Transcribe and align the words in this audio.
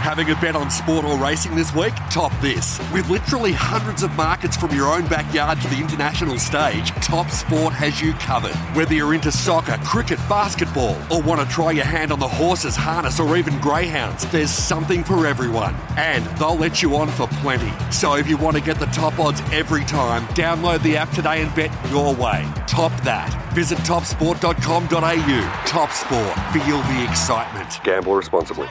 Having 0.00 0.30
a 0.30 0.34
bet 0.36 0.56
on 0.56 0.70
sport 0.70 1.04
or 1.04 1.18
racing 1.18 1.54
this 1.54 1.74
week? 1.74 1.92
Top 2.10 2.32
this. 2.40 2.80
With 2.90 3.10
literally 3.10 3.52
hundreds 3.52 4.02
of 4.02 4.10
markets 4.16 4.56
from 4.56 4.74
your 4.74 4.86
own 4.86 5.06
backyard 5.06 5.60
to 5.60 5.68
the 5.68 5.76
international 5.76 6.38
stage, 6.38 6.90
Top 7.02 7.28
Sport 7.28 7.74
has 7.74 8.00
you 8.00 8.14
covered. 8.14 8.54
Whether 8.74 8.94
you're 8.94 9.12
into 9.12 9.30
soccer, 9.30 9.76
cricket, 9.84 10.18
basketball, 10.26 10.96
or 11.12 11.20
want 11.20 11.42
to 11.42 11.54
try 11.54 11.72
your 11.72 11.84
hand 11.84 12.12
on 12.12 12.18
the 12.18 12.26
horses, 12.26 12.76
harness, 12.76 13.20
or 13.20 13.36
even 13.36 13.60
greyhounds, 13.60 14.24
there's 14.32 14.50
something 14.50 15.04
for 15.04 15.26
everyone. 15.26 15.76
And 15.98 16.24
they'll 16.38 16.56
let 16.56 16.80
you 16.80 16.96
on 16.96 17.08
for 17.08 17.26
plenty. 17.42 17.70
So 17.92 18.14
if 18.14 18.26
you 18.26 18.38
want 18.38 18.56
to 18.56 18.62
get 18.62 18.80
the 18.80 18.86
top 18.86 19.18
odds 19.18 19.42
every 19.52 19.84
time, 19.84 20.22
download 20.28 20.82
the 20.82 20.96
app 20.96 21.10
today 21.10 21.42
and 21.42 21.54
bet 21.54 21.70
your 21.90 22.14
way. 22.14 22.50
Top 22.66 22.90
that. 23.02 23.30
Visit 23.52 23.78
topsport.com.au. 23.80 25.62
Top 25.66 25.90
Sport. 25.92 26.34
Feel 26.54 26.80
the 26.80 27.06
excitement. 27.06 27.84
Gamble 27.84 28.14
responsibly. 28.14 28.66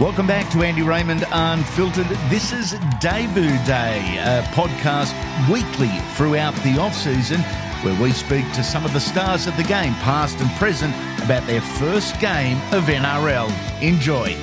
Welcome 0.00 0.26
back 0.26 0.50
to 0.52 0.62
Andy 0.62 0.80
Raymond 0.80 1.26
Unfiltered. 1.30 2.06
This 2.30 2.52
is 2.52 2.70
Debut 3.02 3.50
Day, 3.66 4.16
a 4.18 4.42
podcast 4.54 5.12
weekly 5.52 5.90
throughout 6.14 6.54
the 6.62 6.78
off 6.78 6.94
season 6.94 7.42
where 7.82 8.02
we 8.02 8.12
speak 8.12 8.50
to 8.54 8.64
some 8.64 8.86
of 8.86 8.94
the 8.94 8.98
stars 8.98 9.46
of 9.46 9.54
the 9.58 9.62
game, 9.62 9.92
past 9.96 10.40
and 10.40 10.50
present, 10.52 10.94
about 11.22 11.46
their 11.46 11.60
first 11.60 12.18
game 12.18 12.56
of 12.72 12.84
NRL. 12.84 13.50
Enjoy. 13.82 14.34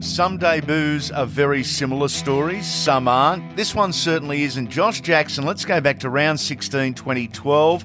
Some 0.00 0.38
debuts 0.38 1.12
are 1.12 1.26
very 1.26 1.62
similar 1.62 2.08
stories, 2.08 2.66
some 2.66 3.06
aren't. 3.06 3.54
This 3.54 3.76
one 3.76 3.92
certainly 3.92 4.42
isn't. 4.42 4.70
Josh 4.70 5.02
Jackson, 5.02 5.46
let's 5.46 5.64
go 5.64 5.80
back 5.80 6.00
to 6.00 6.10
round 6.10 6.40
16, 6.40 6.94
2012. 6.94 7.84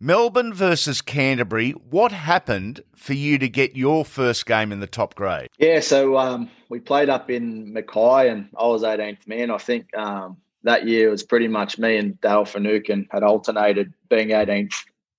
Melbourne 0.00 0.54
versus 0.54 1.02
Canterbury. 1.02 1.72
What 1.72 2.12
happened 2.12 2.82
for 2.94 3.14
you 3.14 3.36
to 3.38 3.48
get 3.48 3.74
your 3.74 4.04
first 4.04 4.46
game 4.46 4.70
in 4.70 4.78
the 4.78 4.86
top 4.86 5.16
grade? 5.16 5.48
Yeah, 5.58 5.80
so 5.80 6.16
um, 6.16 6.48
we 6.68 6.78
played 6.78 7.08
up 7.08 7.30
in 7.30 7.72
Mackay 7.72 8.28
and 8.28 8.48
I 8.56 8.66
was 8.66 8.84
18th 8.84 9.26
man. 9.26 9.50
I 9.50 9.58
think 9.58 9.96
um, 9.96 10.36
that 10.62 10.86
year 10.86 11.10
was 11.10 11.24
pretty 11.24 11.48
much 11.48 11.78
me 11.78 11.96
and 11.96 12.20
Dale 12.20 12.44
Finucane 12.44 13.08
had 13.10 13.24
alternated 13.24 13.92
being 14.08 14.28
18th, 14.28 14.74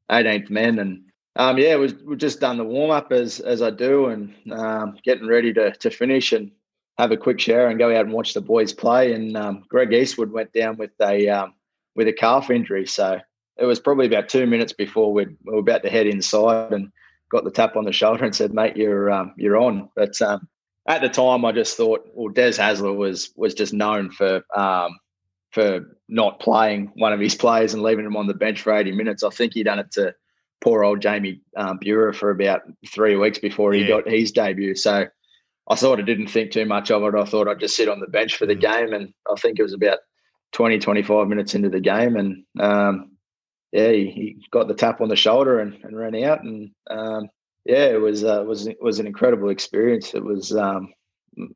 18th 0.10 0.50
men. 0.50 0.80
And 0.80 1.04
um, 1.36 1.58
yeah, 1.58 1.76
we 1.76 1.94
we 2.06 2.16
just 2.16 2.40
done 2.40 2.58
the 2.58 2.64
warm 2.64 2.92
up 2.92 3.12
as 3.12 3.42
as 3.42 3.62
I 3.62 3.72
do 3.72 4.06
and 4.06 4.34
um, 4.52 4.98
getting 5.04 5.28
ready 5.28 5.52
to, 5.54 5.72
to 5.72 5.90
finish 5.90 6.32
and 6.32 6.52
have 6.98 7.12
a 7.12 7.18
quick 7.18 7.40
shower 7.42 7.68
and 7.68 7.80
go 7.80 7.94
out 7.94 8.06
and 8.06 8.14
watch 8.14 8.34
the 8.34 8.42
boys 8.42 8.72
play. 8.72 9.12
And 9.12 9.36
um, 9.36 9.66
Greg 9.68 9.92
Eastwood 9.92 10.32
went 10.32 10.54
down 10.54 10.78
with 10.78 10.92
a 11.02 11.28
um, 11.28 11.54
with 11.96 12.08
a 12.08 12.14
calf 12.14 12.50
injury. 12.50 12.86
So 12.86 13.20
it 13.60 13.66
was 13.66 13.80
probably 13.80 14.06
about 14.06 14.30
two 14.30 14.46
minutes 14.48 14.74
before 14.74 15.14
we'd, 15.14 15.36
we 15.46 15.54
were 15.54 15.60
about 15.60 15.84
to 15.84 15.90
head 15.90 16.08
inside 16.08 16.72
and 16.72 16.92
got 17.32 17.44
the 17.44 17.52
tap 17.52 17.76
on 17.76 17.86
the 17.86 17.92
shoulder 17.92 18.26
and 18.26 18.36
said, 18.36 18.54
"Mate, 18.54 18.78
you're 18.78 19.12
um, 19.12 19.34
you're 19.38 19.58
on." 19.58 19.90
But 19.96 20.20
um, 20.22 20.48
at 20.88 21.02
the 21.02 21.10
time, 21.10 21.46
I 21.46 21.52
just 21.52 21.78
thought, 21.78 22.08
well, 22.14 22.34
Des 22.34 22.54
Hasler 22.58 22.96
was 22.96 23.32
was 23.36 23.54
just 23.54 23.74
known 23.74 24.12
for 24.12 24.44
um, 24.56 24.98
for 25.52 25.98
not 26.08 26.40
playing 26.40 26.92
one 26.96 27.14
of 27.14 27.20
his 27.20 27.36
players 27.36 27.74
and 27.74 27.84
leaving 27.84 28.06
him 28.06 28.16
on 28.18 28.28
the 28.28 28.34
bench 28.34 28.62
for 28.62 28.74
80 28.74 28.92
minutes. 28.94 29.24
I 29.24 29.30
think 29.30 29.54
he 29.54 29.64
done 29.64 29.80
it 29.80 29.92
to 29.94 30.14
poor 30.62 30.84
old 30.84 31.02
Jamie 31.02 31.42
um, 31.56 31.80
for 32.14 32.30
about 32.30 32.62
three 32.88 33.16
weeks 33.16 33.40
before 33.40 33.74
he 33.74 33.82
Yeah. 33.82 33.88
got 33.88 34.08
his 34.10 34.32
debut. 34.32 34.76
So 34.76 35.08
I 35.70 35.76
sort 35.76 36.00
of 36.00 36.06
didn't 36.06 36.28
think 36.28 36.52
too 36.52 36.66
much 36.66 36.92
of 36.92 37.02
it. 37.04 37.16
I 37.18 37.26
thought 37.26 37.48
I'd 37.48 37.60
just 37.60 37.76
sit 37.76 37.88
on 37.88 38.00
the 38.00 38.08
bench 38.08 38.36
for 38.38 38.46
the 38.46 38.56
Mm. 38.56 38.62
game, 38.62 38.94
and 38.94 39.14
I 39.32 39.36
think 39.40 39.60
it 39.60 39.64
was 39.64 39.74
about 39.74 40.00
20, 40.52 40.80
25 40.80 41.28
minutes 41.28 41.54
into 41.56 41.70
the 41.70 41.80
game, 41.80 42.16
and 42.16 42.44
um, 42.60 43.12
yeah, 43.72 43.92
he, 43.92 44.06
he 44.12 44.48
got 44.52 44.68
the 44.68 44.74
tap 44.74 45.02
on 45.02 45.10
the 45.10 45.16
shoulder 45.16 45.60
and, 45.60 45.78
and 45.84 45.98
ran 45.98 46.16
out, 46.24 46.44
and 46.44 46.72
um, 46.90 47.30
yeah, 47.66 47.86
it 47.86 48.02
was 48.02 48.24
uh, 48.24 48.44
was 48.46 48.68
was 48.82 49.00
an 49.00 49.08
incredible 49.08 49.50
experience. 49.50 50.14
It 50.14 50.24
was 50.24 50.56
um, 50.56 50.94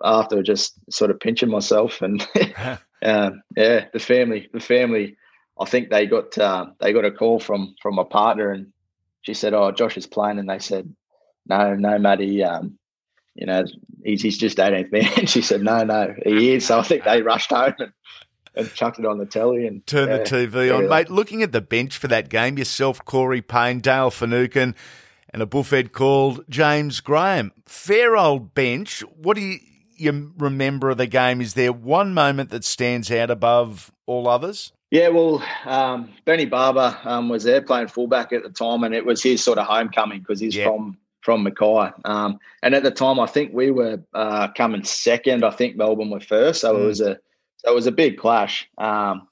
after 0.04 0.44
just 0.44 0.74
sort 0.92 1.12
of 1.12 1.20
pinching 1.20 1.50
myself, 1.50 2.02
and 2.02 2.26
um, 3.04 3.42
yeah, 3.56 3.86
the 3.92 4.00
family, 4.00 4.50
the 4.54 4.60
family. 4.60 5.18
I 5.60 5.66
think 5.66 5.90
they 5.90 6.08
got 6.08 6.38
uh, 6.38 6.68
they 6.80 6.94
got 6.94 7.06
a 7.06 7.12
call 7.12 7.40
from 7.40 7.76
from 7.82 7.96
my 7.96 8.04
partner, 8.04 8.52
and 8.52 8.72
she 9.22 9.34
said, 9.34 9.54
"Oh, 9.54 9.72
Josh 9.72 9.98
is 9.98 10.08
playing," 10.08 10.40
and 10.40 10.50
they 10.50 10.60
said, 10.60 10.94
"No, 11.48 11.76
no, 11.76 11.98
Matty, 11.98 12.44
um, 12.44 12.78
you 13.36 13.48
know, 13.48 13.66
he's 14.04 14.22
he's 14.22 14.38
just 14.38 14.58
18th 14.58 14.92
man." 14.92 15.26
she 15.26 15.42
said, 15.42 15.64
"No, 15.64 15.84
no, 15.84 16.14
he 16.26 16.54
is." 16.54 16.68
So 16.68 16.80
I 16.80 16.84
think 16.84 17.04
they 17.04 17.22
rushed 17.22 17.52
home 17.52 17.74
and, 17.80 17.92
and 18.56 18.72
chucked 18.74 19.00
it 19.00 19.06
on 19.06 19.18
the 19.18 19.26
telly 19.26 19.66
and 19.68 19.86
Turn 19.88 20.10
the 20.10 20.20
TV 20.20 20.76
on, 20.76 20.84
yeah. 20.84 20.90
mate. 20.90 21.10
Looking 21.10 21.42
at 21.44 21.52
the 21.52 21.62
bench 21.62 21.98
for 21.98 22.08
that 22.10 22.30
game, 22.30 22.58
yourself, 22.58 23.04
Corey 23.06 23.42
Payne, 23.42 23.80
Dale 23.80 24.12
Finucane, 24.12 24.76
and 25.30 25.42
a 25.42 25.46
buffhead 25.46 25.92
called 25.92 26.44
James 26.50 27.00
Graham. 27.02 27.52
Fair 27.66 28.16
old 28.16 28.54
bench. 28.54 29.02
What 29.18 29.36
do 29.36 29.42
you, 29.42 29.58
you 29.98 30.34
remember 30.38 30.92
of 30.92 30.98
the 30.98 31.08
game? 31.08 31.42
Is 31.42 31.56
there 31.56 31.74
one 31.74 32.14
moment 32.14 32.52
that 32.52 32.64
stands 32.64 33.10
out 33.12 33.32
above 33.32 33.92
all 34.06 34.28
others? 34.28 34.72
Yeah, 34.92 35.08
well, 35.08 35.44
um, 35.66 36.12
Benny 36.24 36.46
Barba 36.46 37.00
um, 37.04 37.28
was 37.28 37.44
there 37.46 37.64
playing 37.64 37.88
fullback 37.88 38.32
at 38.32 38.44
the 38.44 38.50
time, 38.52 38.84
and 38.84 38.94
it 38.94 39.04
was 39.04 39.24
his 39.24 39.44
sort 39.44 39.58
of 39.58 39.66
homecoming 39.66 40.20
because 40.20 40.40
he's 40.40 40.56
Yeah. 40.56 40.66
from 40.66 40.98
from 41.22 41.42
Mackay. 41.44 41.90
Um, 42.06 42.38
and 42.62 42.76
at 42.76 42.84
the 42.84 42.92
time, 42.92 43.18
I 43.18 43.26
think 43.28 43.54
we 43.54 43.72
were 43.72 44.04
uh, 44.14 44.50
coming 44.50 44.84
second. 44.84 45.46
I 45.46 45.52
think 45.52 45.78
Melbourne 45.78 46.10
were 46.10 46.20
first, 46.20 46.60
so 46.62 46.76
Mm. 46.76 46.84
it 46.84 46.86
was 46.86 47.02
a 47.02 47.18
so 47.66 47.72
it 47.72 47.76
was 47.76 47.88
a 47.88 47.92
big 47.92 48.18
clash. 48.18 48.70
Um, 48.78 49.28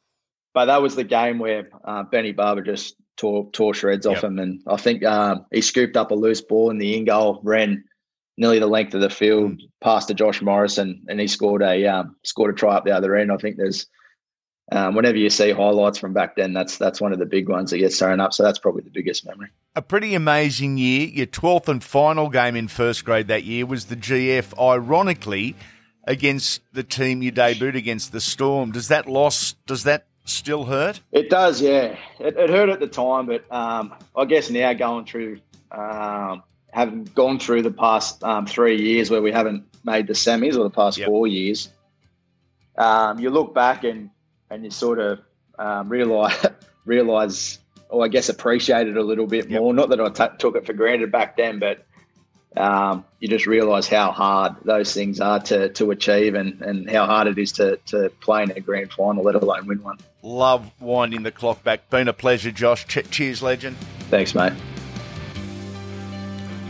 but 0.54 0.66
that 0.66 0.82
was 0.82 0.96
the 0.96 1.04
game 1.04 1.40
where 1.40 1.70
uh, 1.86 2.04
Benny 2.04 2.32
Barba 2.34 2.62
just 2.62 2.96
tore 3.18 3.50
tore 3.52 3.74
shreds 3.74 4.06
off 4.06 4.16
Yep. 4.18 4.24
him, 4.24 4.40
and 4.40 4.62
I 4.68 4.78
think 4.78 5.04
um, 5.06 5.46
he 5.52 5.62
scooped 5.62 5.96
up 5.98 6.12
a 6.12 6.16
loose 6.16 6.42
ball 6.42 6.70
in 6.72 6.78
the 6.78 6.98
in 6.98 7.06
goal, 7.06 7.40
ran 7.44 7.84
nearly 8.38 8.60
the 8.60 8.68
length 8.68 8.94
of 8.94 9.02
the 9.02 9.10
field, 9.10 9.52
Mm. 9.54 9.70
passed 9.82 10.08
to 10.10 10.14
Josh 10.14 10.42
Morrison, 10.42 11.04
and 11.08 11.20
he 11.20 11.28
scored 11.28 11.62
a 11.62 11.86
um, 11.88 12.16
scored 12.24 12.54
a 12.54 12.58
try 12.58 12.76
up 12.76 12.86
the 12.86 12.96
other 12.96 13.16
end. 13.16 13.32
I 13.32 13.38
think 13.38 13.58
there's 13.58 13.88
um, 14.74 14.96
whenever 14.96 15.18
you 15.18 15.30
see 15.30 15.52
highlights 15.52 15.98
from 15.98 16.14
back 16.14 16.36
then, 16.38 16.54
that's 16.54 16.78
that's 16.78 17.00
one 17.02 17.12
of 17.14 17.20
the 17.20 17.26
big 17.26 17.50
ones 17.50 17.72
that 17.72 17.78
gets 17.80 18.00
thrown 18.00 18.20
up. 18.22 18.34
So 18.34 18.44
that's 18.44 18.60
probably 18.60 18.84
the 18.84 18.90
biggest 18.90 19.26
memory. 19.26 19.50
A 19.76 19.82
pretty 19.82 20.16
amazing 20.16 20.78
year. 20.78 21.08
Your 21.08 21.26
12th 21.28 21.68
and 21.70 21.84
final 21.84 22.30
game 22.30 22.56
in 22.56 22.68
first 22.70 23.04
grade 23.06 23.28
that 23.28 23.44
year 23.44 23.66
was 23.66 23.86
the 23.86 23.96
GF, 23.98 24.58
ironically, 24.60 25.56
against 26.06 26.62
the 26.74 26.84
team 26.84 27.22
you 27.22 27.32
debuted 27.32 27.76
against, 27.76 28.12
the 28.12 28.22
Storm. 28.22 28.72
Does 28.72 28.88
that 28.90 29.08
loss, 29.08 29.54
does 29.66 29.84
that 29.84 30.06
still 30.26 30.66
hurt? 30.66 31.02
It 31.12 31.30
does, 31.30 31.62
yeah. 31.62 31.96
It, 32.20 32.38
it 32.38 32.50
hurt 32.50 32.70
at 32.70 32.80
the 32.80 32.88
time, 32.88 33.26
but 33.28 33.52
um, 33.52 33.94
I 34.16 34.26
guess 34.26 34.50
now 34.50 34.74
going 34.74 35.06
through, 35.06 35.40
um, 35.72 36.44
having 36.72 37.04
gone 37.04 37.40
through 37.40 37.62
the 37.64 37.72
past 37.72 38.24
um, 38.24 38.46
three 38.46 38.82
years 38.82 39.10
where 39.10 39.22
we 39.22 39.32
haven't 39.32 39.64
made 39.84 40.08
the 40.08 40.14
semis, 40.14 40.56
or 40.58 40.64
the 40.64 40.70
past 40.70 40.98
Yep. 40.98 41.08
four 41.08 41.28
years, 41.28 41.70
um, 42.78 43.20
you 43.20 43.30
look 43.30 43.54
back 43.54 43.84
and 43.84 44.10
and 44.50 44.64
you 44.64 44.72
sort 44.72 45.00
of 45.00 45.20
um, 45.60 45.90
realize 45.98 46.46
realize, 46.86 47.60
or 47.90 48.04
I 48.04 48.08
guess 48.08 48.30
appreciate 48.30 48.88
it 48.88 48.98
a 48.98 49.04
little 49.04 49.28
bit 49.28 49.50
Yep. 49.50 49.62
more. 49.62 49.74
Not 49.74 49.90
that 49.90 50.00
I 50.02 50.10
t- 50.10 50.36
took 50.40 50.56
it 50.56 50.66
for 50.66 50.74
granted 50.74 51.12
back 51.12 51.38
then, 51.38 51.60
but 51.60 51.86
um, 52.58 53.06
you 53.20 53.28
just 53.28 53.48
realise 53.48 53.88
how 53.88 54.12
hard 54.12 54.56
those 54.64 54.94
things 54.94 55.22
are 55.22 55.40
to, 55.40 55.70
to 55.70 55.92
achieve 55.92 56.36
and, 56.36 56.62
and 56.62 56.90
how 56.90 57.06
hard 57.06 57.28
it 57.28 57.38
is 57.38 57.54
to, 57.54 57.78
to 57.88 58.10
play 58.22 58.44
in 58.44 58.52
a 58.52 58.60
grand 58.60 58.92
final, 58.92 59.24
let 59.24 59.36
alone 59.36 59.68
win 59.68 59.82
one. 59.82 59.98
Love 60.22 60.72
winding 60.80 61.24
the 61.24 61.32
clock 61.32 61.64
back. 61.64 61.90
Been 61.90 62.08
a 62.08 62.14
pleasure, 62.14 62.52
Josh. 62.52 62.86
Ch- 62.88 63.10
cheers, 63.10 63.42
legend. 63.42 63.78
Thanks, 64.10 64.36
mate. 64.36 64.54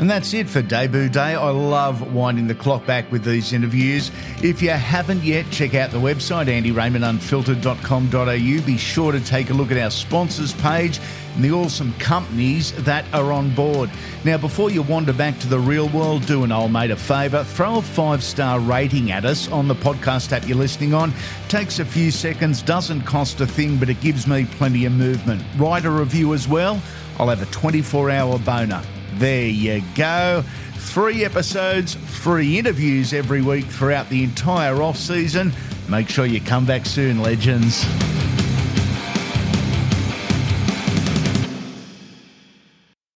And 0.02 0.10
that's 0.10 0.34
it 0.34 0.50
for 0.50 0.62
debut 0.64 1.08
day. 1.10 1.36
I 1.36 1.52
love 1.52 2.12
winding 2.12 2.48
the 2.48 2.56
clock 2.56 2.88
back 2.88 3.12
with 3.12 3.24
these 3.24 3.54
interviews. 3.54 4.10
If 4.42 4.64
you 4.64 4.72
haven't 4.72 5.24
yet, 5.24 5.46
check 5.52 5.76
out 5.76 5.92
the 5.92 6.00
website, 6.00 6.48
andyraymondunfiltered.com.au. 6.48 8.66
Be 8.66 8.78
sure 8.78 9.12
to 9.12 9.20
take 9.20 9.52
a 9.52 9.54
look 9.54 9.70
at 9.70 9.78
our 9.78 9.92
sponsors 9.92 10.54
page 10.54 11.00
and 11.36 11.44
the 11.44 11.52
awesome 11.52 11.94
companies 12.00 12.72
that 12.84 13.06
are 13.14 13.32
on 13.32 13.54
board. 13.54 13.92
Now, 14.24 14.40
before 14.40 14.72
you 14.72 14.82
wander 14.82 15.14
back 15.14 15.38
to 15.38 15.48
the 15.48 15.60
real 15.60 15.88
world, 15.90 16.26
do 16.26 16.44
an 16.44 16.52
old 16.52 16.72
mate 16.72 16.90
a 16.90 16.96
favour. 16.96 17.44
Throw 17.44 17.78
a 17.78 17.84
five 17.84 18.24
star 18.24 18.60
rating 18.60 19.12
at 19.12 19.24
us 19.24 19.52
on 19.52 19.68
the 19.68 19.76
podcast 19.76 20.32
app 20.32 20.48
you're 20.48 20.58
listening 20.58 20.96
on. 20.96 21.14
Takes 21.48 21.78
a 21.78 21.86
few 21.86 22.10
seconds, 22.10 22.64
doesn't 22.64 23.04
cost 23.04 23.40
a 23.40 23.46
thing, 23.46 23.78
but 23.78 23.88
it 23.88 24.02
gives 24.02 24.26
me 24.26 24.46
plenty 24.46 24.86
of 24.86 24.94
movement. 24.94 25.44
Write 25.58 25.86
a 25.86 25.92
review 25.92 26.34
as 26.34 26.48
well. 26.48 26.82
I'll 27.20 27.30
have 27.30 27.44
a 27.44 27.52
24 27.52 28.10
hour 28.10 28.40
boner. 28.40 28.82
There 29.14 29.48
you 29.48 29.84
go. 29.96 30.44
Three 30.76 31.24
episodes, 31.24 31.96
three 31.96 32.58
interviews 32.58 33.14
every 33.14 33.42
week 33.42 33.66
throughout 33.66 34.10
the 34.10 34.24
entire 34.24 34.82
off 34.82 34.98
season. 34.98 35.54
Make 35.88 36.10
sure 36.10 36.26
you 36.26 36.42
come 36.42 36.66
back 36.66 36.86
soon, 36.86 37.22
legends. 37.22 37.86